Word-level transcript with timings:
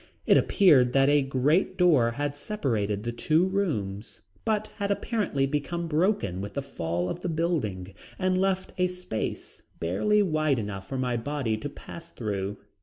It 0.25 0.35
appeared 0.35 0.93
that 0.93 1.09
a 1.09 1.21
great 1.21 1.77
door 1.77 2.13
had 2.13 2.35
separated 2.35 3.03
the 3.03 3.11
two 3.11 3.45
rooms, 3.45 4.23
but 4.45 4.65
had 4.77 4.89
apparently 4.89 5.45
become 5.45 5.87
broken 5.87 6.41
with 6.41 6.55
the 6.55 6.63
fall 6.63 7.07
of 7.07 7.19
the 7.21 7.29
building 7.29 7.93
and 8.17 8.41
left 8.41 8.73
a 8.79 8.87
space 8.87 9.61
barely 9.79 10.23
wide 10.23 10.57
enough 10.57 10.89
for 10.89 10.97
my 10.97 11.17
body 11.17 11.55
to 11.57 11.69
pass 11.69 12.09
through. 12.09 12.57